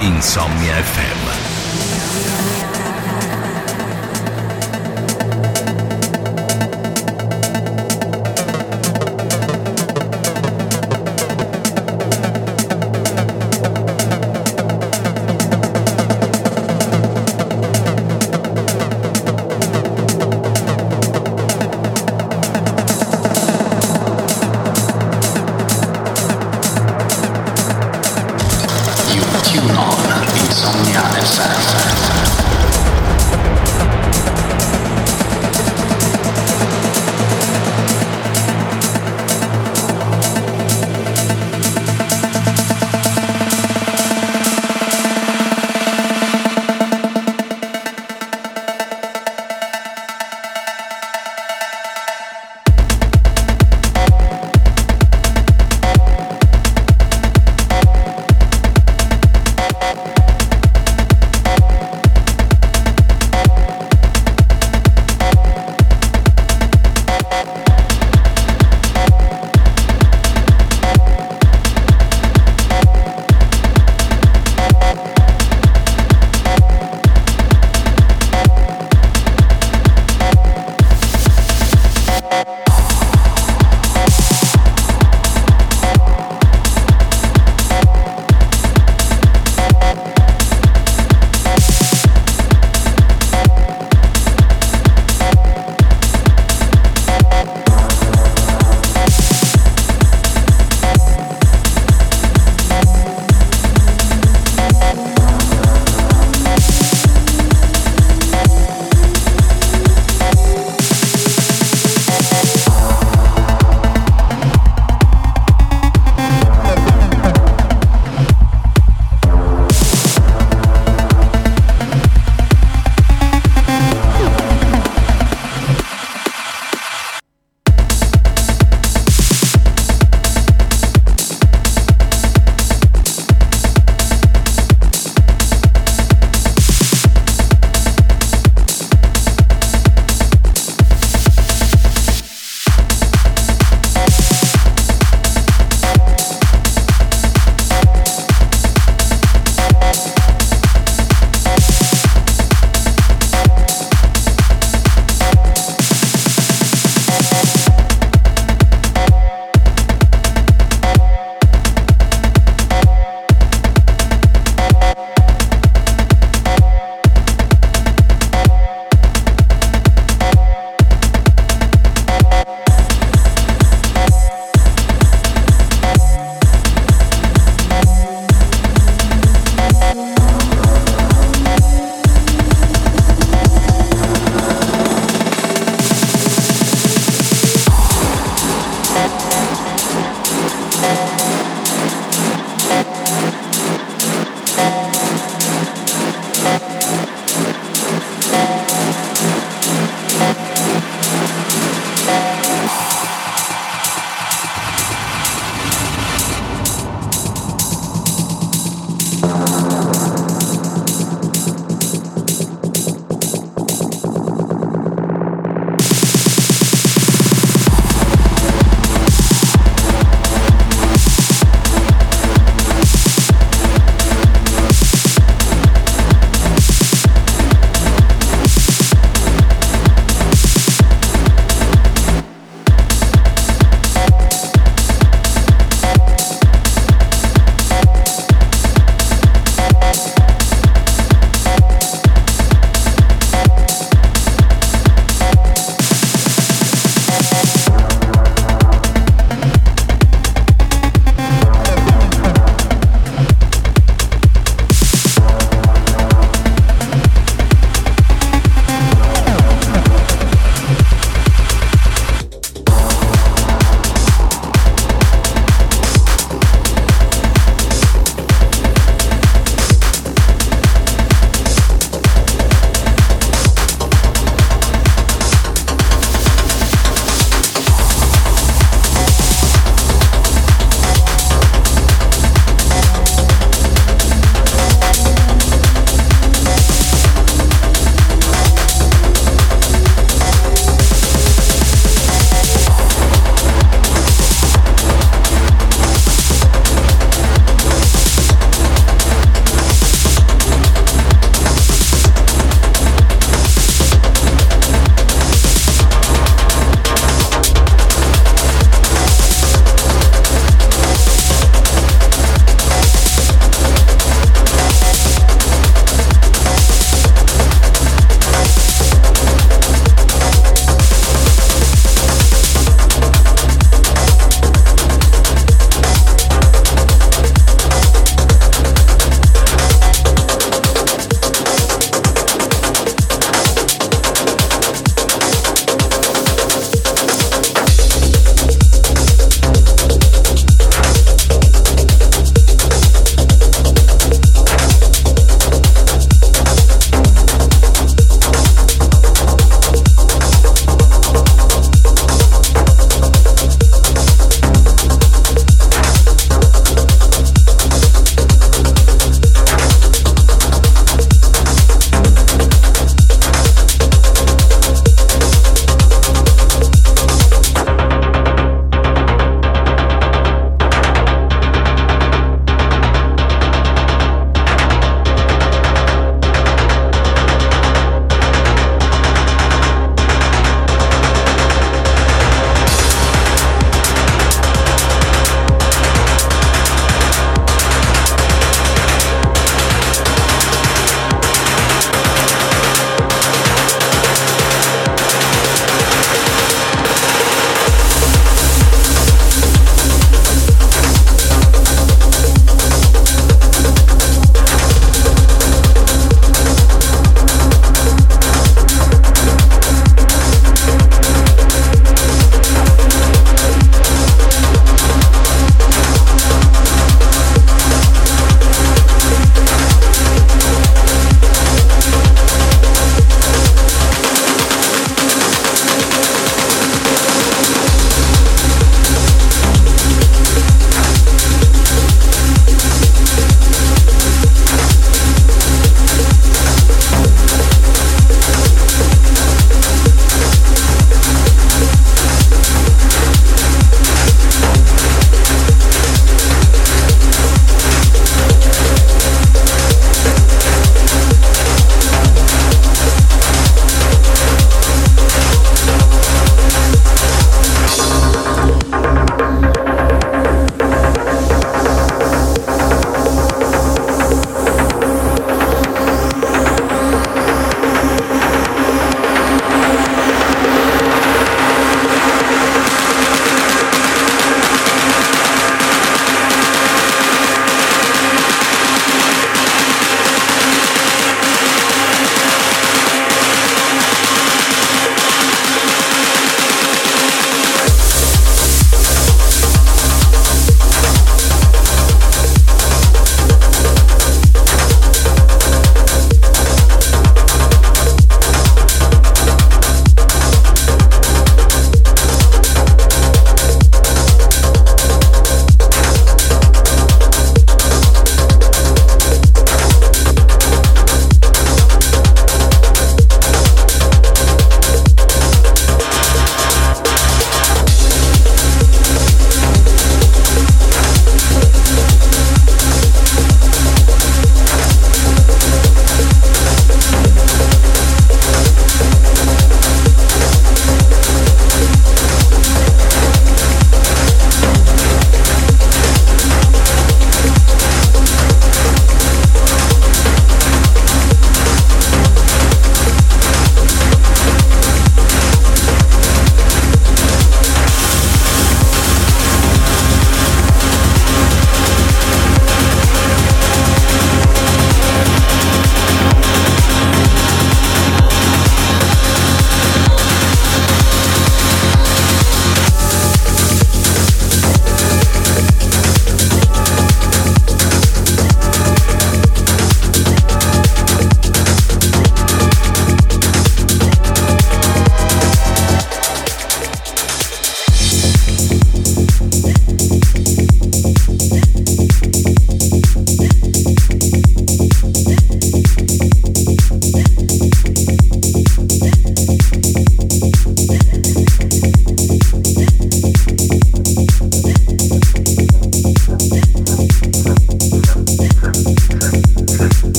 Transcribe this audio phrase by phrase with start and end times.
[0.00, 2.75] Insomnia FM.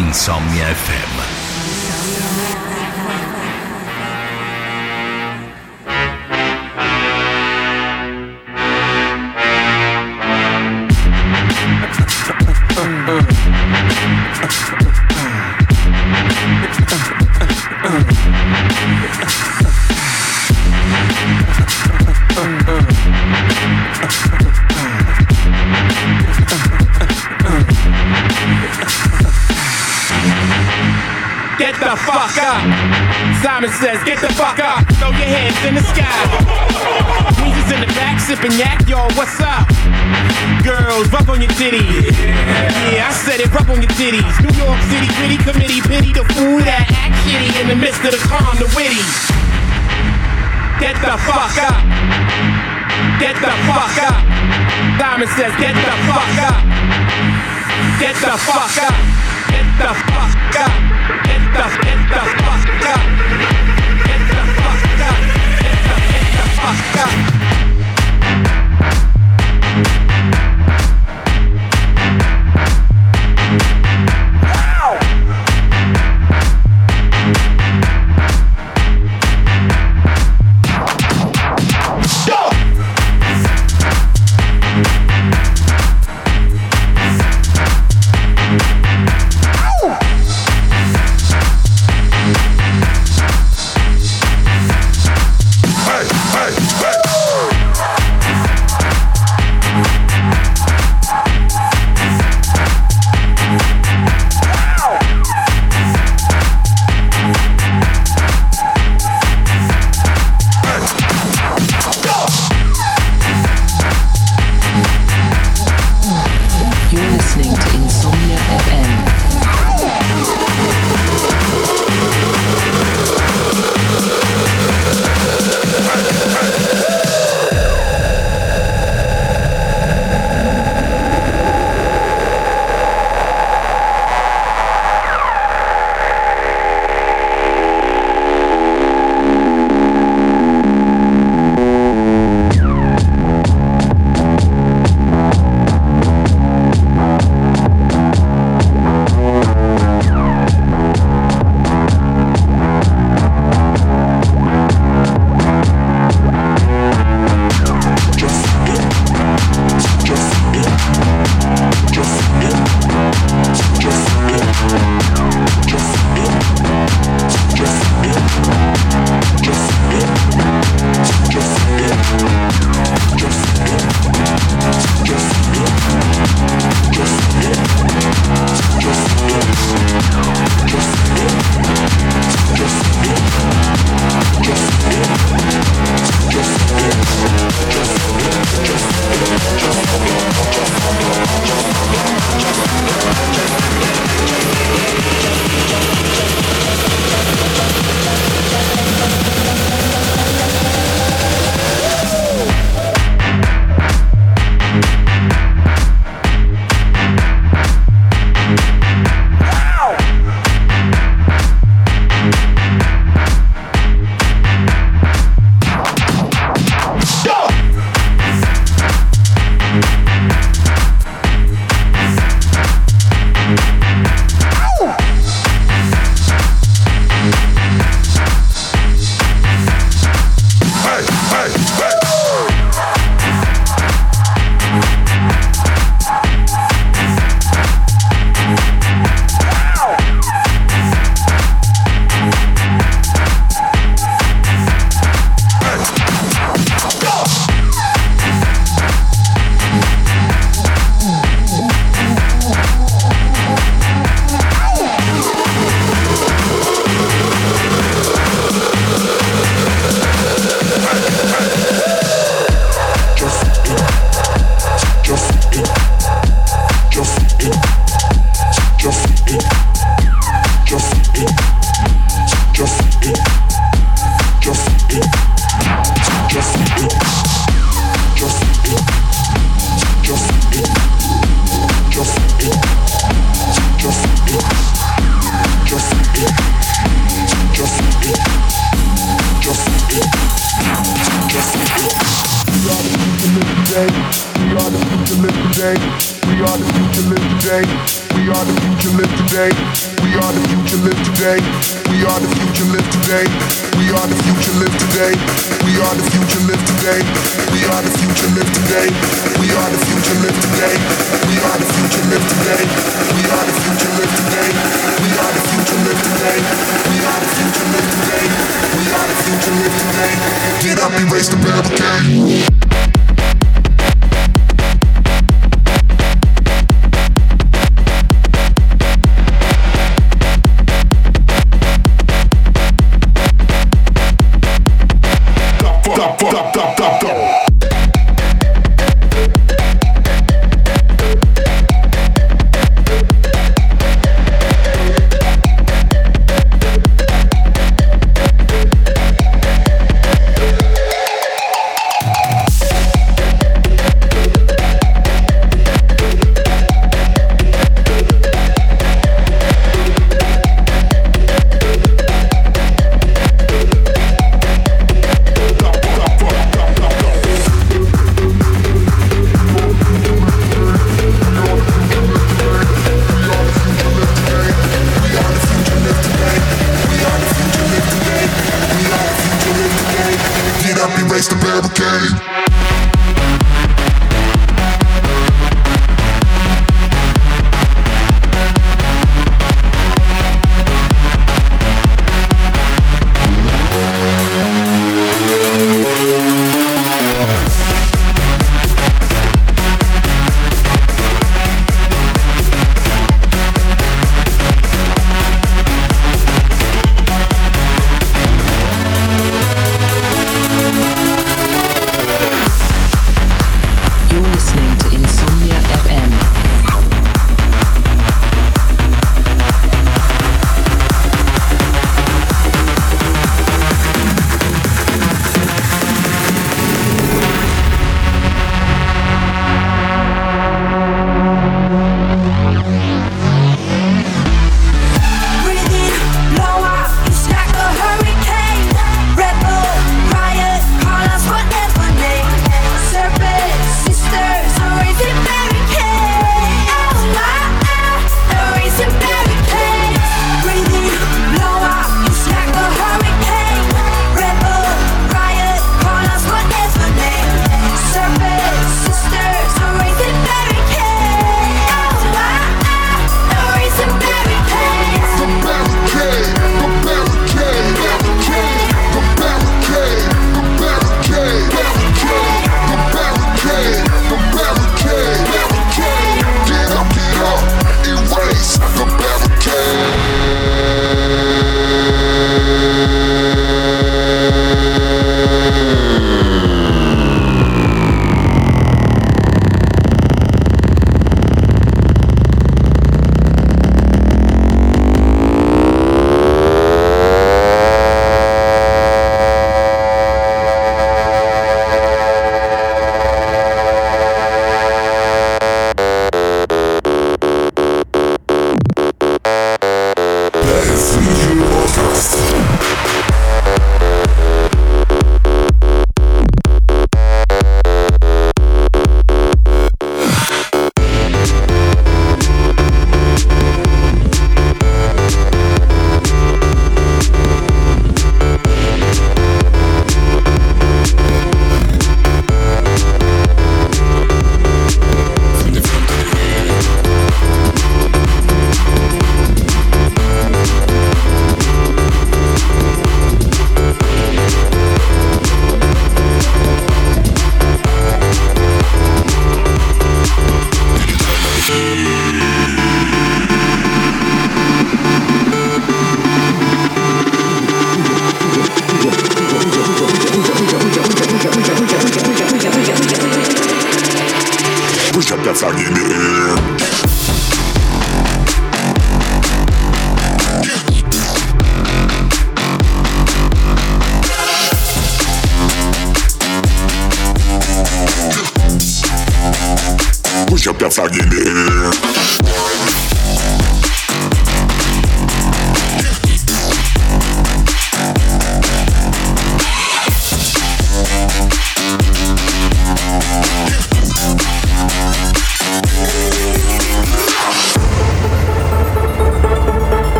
[0.00, 1.39] Insomnia FM.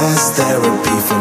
[0.00, 1.17] best therapy for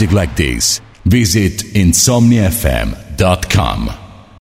[0.00, 3.99] music like this, visit insomniafm.com.